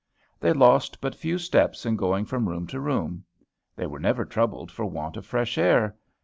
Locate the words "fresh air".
5.27-5.95